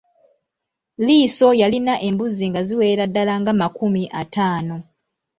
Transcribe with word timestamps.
Liiso 1.05 1.47
yalina 1.61 1.93
embuzi 2.07 2.45
nga 2.49 2.61
ziwerera 2.67 3.05
ddala 3.09 3.33
nga 3.41 3.53
makumi 3.61 4.03
ataano. 4.21 4.77